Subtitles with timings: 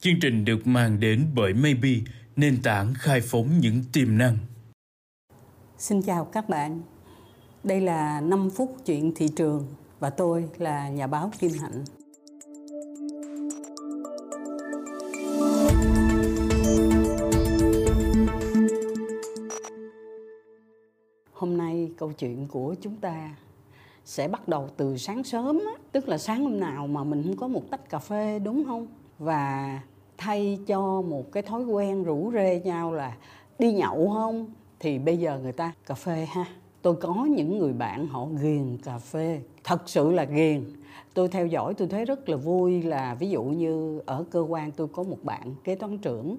[0.00, 1.90] Chương trình được mang đến bởi Maybe,
[2.36, 4.36] nền tảng khai phóng những tiềm năng.
[5.78, 6.80] Xin chào các bạn.
[7.64, 9.66] Đây là 5 phút chuyện thị trường
[10.00, 11.84] và tôi là nhà báo Kim Hạnh.
[21.32, 23.36] Hôm nay câu chuyện của chúng ta
[24.04, 25.60] sẽ bắt đầu từ sáng sớm
[25.92, 28.86] tức là sáng hôm nào mà mình không có một tách cà phê đúng không?
[29.18, 29.80] Và
[30.18, 33.16] thay cho một cái thói quen rủ rê nhau là
[33.58, 34.46] đi nhậu không?
[34.80, 36.44] Thì bây giờ người ta cà phê ha.
[36.82, 39.40] Tôi có những người bạn họ ghiền cà phê.
[39.64, 40.64] Thật sự là ghiền.
[41.14, 44.70] Tôi theo dõi, tôi thấy rất là vui là ví dụ như ở cơ quan
[44.70, 46.36] tôi có một bạn kế toán trưởng.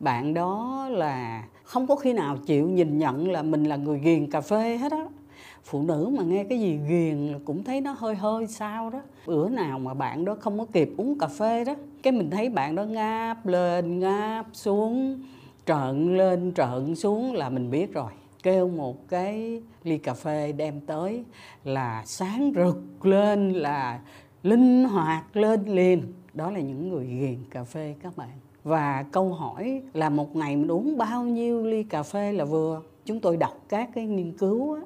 [0.00, 4.30] Bạn đó là không có khi nào chịu nhìn nhận là mình là người ghiền
[4.30, 5.06] cà phê hết á
[5.64, 9.00] phụ nữ mà nghe cái gì ghiền cũng thấy nó hơi hơi sao đó.
[9.26, 12.48] Bữa nào mà bạn đó không có kịp uống cà phê đó cái mình thấy
[12.48, 15.20] bạn đó ngáp lên ngáp xuống
[15.66, 18.12] trợn lên trợn xuống là mình biết rồi.
[18.42, 21.24] Kêu một cái ly cà phê đem tới
[21.64, 24.00] là sáng rực lên là
[24.42, 26.02] linh hoạt lên liền.
[26.34, 28.28] Đó là những người ghiền cà phê các bạn.
[28.64, 32.82] Và câu hỏi là một ngày mình uống bao nhiêu ly cà phê là vừa?
[33.04, 34.80] Chúng tôi đọc các cái nghiên cứu á,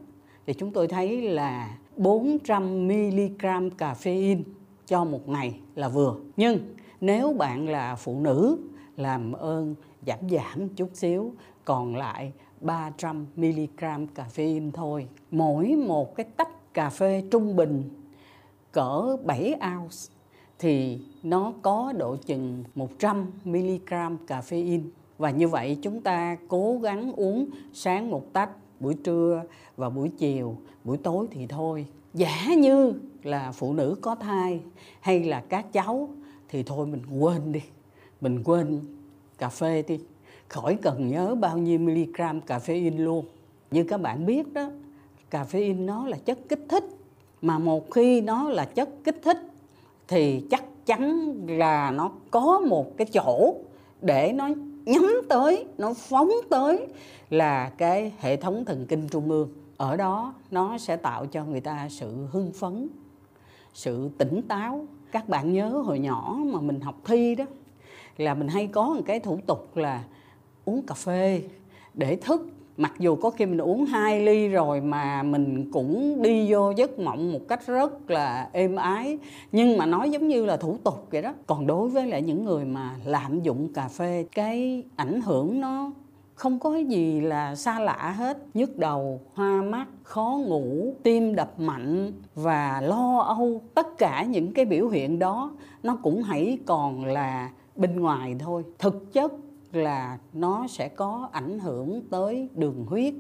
[0.49, 4.43] thì chúng tôi thấy là 400 mg caffeine
[4.87, 6.17] cho một ngày là vừa.
[6.37, 6.59] Nhưng
[7.01, 8.59] nếu bạn là phụ nữ,
[8.97, 9.75] làm ơn,
[10.07, 11.33] giảm giảm chút xíu,
[11.65, 15.07] còn lại 300 mg caffeine thôi.
[15.31, 17.91] Mỗi một cái tách cà phê trung bình
[18.73, 19.97] cỡ 7 ounce
[20.59, 24.83] thì nó có độ chừng 100 mg caffeine
[25.19, 28.51] và như vậy chúng ta cố gắng uống sáng một tách
[28.81, 29.43] buổi trưa
[29.77, 31.87] và buổi chiều, buổi tối thì thôi.
[32.15, 34.61] Giả như là phụ nữ có thai
[35.01, 36.09] hay là các cháu
[36.49, 37.61] thì thôi mình quên đi.
[38.21, 38.81] Mình quên
[39.39, 39.99] cà phê đi.
[40.49, 43.25] Khỏi cần nhớ bao nhiêu miligram cà phê in luôn.
[43.71, 44.71] Như các bạn biết đó,
[45.31, 46.85] cà phêin nó là chất kích thích.
[47.43, 49.39] Mà một khi nó là chất kích thích
[50.09, 53.55] thì chắc chắn là nó có một cái chỗ
[54.01, 54.49] để nó
[54.89, 56.87] nhắm tới, nó phóng tới
[57.31, 59.49] là cái hệ thống thần kinh trung ương.
[59.77, 62.89] Ở đó, nó sẽ tạo cho người ta sự hưng phấn,
[63.75, 64.87] sự tỉnh táo.
[65.13, 67.45] Các bạn nhớ hồi nhỏ mà mình học thi đó,
[68.17, 70.05] là mình hay có một cái thủ tục là
[70.65, 71.43] uống cà phê
[71.95, 72.47] để thức
[72.79, 76.99] mặc dù có khi mình uống hai ly rồi mà mình cũng đi vô giấc
[76.99, 79.19] mộng một cách rất là êm ái.
[79.53, 81.35] Nhưng mà nói giống như là thủ tục vậy đó.
[81.47, 85.91] Còn đối với lại những người mà lạm dụng cà phê, cái ảnh hưởng nó
[86.35, 88.39] không có gì là xa lạ hết.
[88.55, 93.61] Nhức đầu, hoa mắt, khó ngủ, tim đập mạnh và lo âu.
[93.75, 95.51] Tất cả những cái biểu hiện đó
[95.83, 98.65] nó cũng hãy còn là bên ngoài thôi.
[98.79, 99.33] Thực chất
[99.73, 103.15] là nó sẽ có ảnh hưởng tới đường huyết,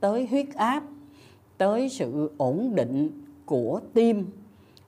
[0.00, 0.82] tới huyết áp,
[1.58, 3.10] tới sự ổn định
[3.46, 4.26] của tim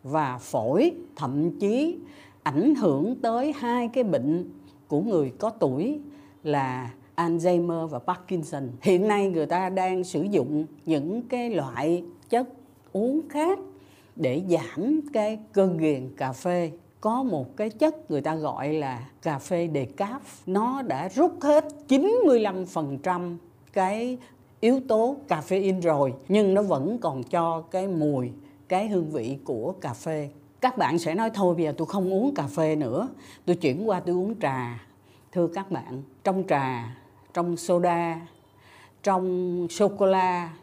[0.03, 1.99] và phổi, thậm chí
[2.43, 4.51] ảnh hưởng tới hai cái bệnh
[4.89, 6.01] của người có tuổi
[6.43, 8.69] là Alzheimer và Parkinson.
[8.81, 12.49] Hiện nay người ta đang sử dụng những cái loại chất
[12.93, 13.59] uống khác
[14.17, 16.71] để giảm cái cơn ghiền cà phê
[17.07, 21.65] có một cái chất người ta gọi là cà phê decaf nó đã rút hết
[21.89, 23.37] 95%
[23.73, 24.19] cái
[24.61, 28.31] yếu tố caffeine rồi, nhưng nó vẫn còn cho cái mùi,
[28.69, 30.31] cái hương vị của cà phê.
[30.61, 33.09] Các bạn sẽ nói, thôi bây giờ tôi không uống cà phê nữa,
[33.45, 34.87] tôi chuyển qua tôi uống trà.
[35.33, 36.97] Thưa các bạn, trong trà,
[37.35, 38.21] trong soda,
[39.03, 40.55] trong sô cô la,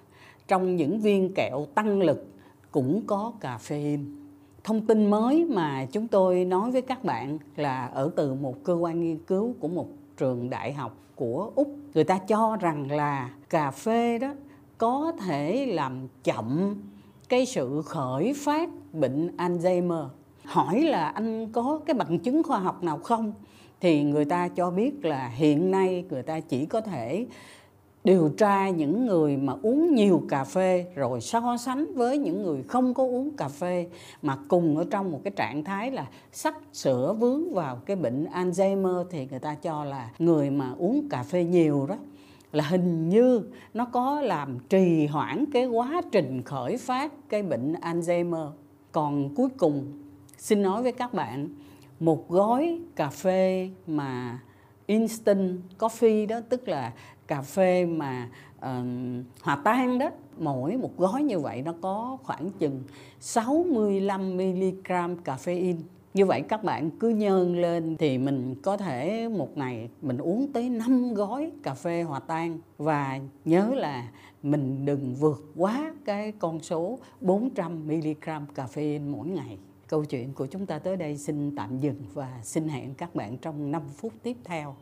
[0.48, 2.28] trong những viên kẹo tăng lực
[2.72, 4.23] cũng có caffeine
[4.64, 8.74] thông tin mới mà chúng tôi nói với các bạn là ở từ một cơ
[8.74, 9.88] quan nghiên cứu của một
[10.18, 11.68] trường đại học của úc.
[11.94, 14.34] Người ta cho rằng là cà phê đó
[14.78, 16.76] có thể làm chậm
[17.30, 20.08] cái sự khởi phát bệnh Alzheimer.
[20.44, 23.34] Hỏi là anh có cái bằng chứng khoa học nào không?
[23.82, 27.26] Thì người ta cho biết là hiện nay người ta chỉ có thể
[28.04, 32.64] điều tra những người mà uống nhiều cà phê rồi so sánh với những người
[32.64, 33.88] không có uống cà phê
[34.22, 38.26] mà cùng ở trong một cái trạng thái là sắp sửa vướng vào cái bệnh
[38.26, 41.96] Alzheimer thì người ta cho là người mà uống cà phê nhiều đó
[42.54, 43.42] là hình như
[43.74, 48.50] nó có làm trì hoãn cái quá trình khởi phát cái bệnh Alzheimer.
[48.92, 49.86] Còn cuối cùng,
[50.38, 51.50] xin nói với các bạn,
[52.00, 54.40] một gói cà phê mà
[54.86, 56.94] instant coffee đó, tức là
[57.28, 58.66] cà phê mà uh,
[59.42, 62.84] hòa tan đó mỗi một gói như vậy nó có khoảng chừng
[63.20, 64.84] 65 mg
[65.26, 65.78] caffeine
[66.14, 70.54] như vậy các bạn cứ nhơn lên thì mình có thể một ngày mình uống
[70.54, 74.08] tới 5 gói cà phê hòa tan và nhớ là
[74.44, 78.14] mình đừng vượt quá cái con số 400 mg
[78.56, 79.58] caffeine mỗi ngày.
[79.88, 83.38] Câu chuyện của chúng ta tới đây xin tạm dừng và xin hẹn các bạn
[83.38, 84.76] trong 5 phút tiếp theo.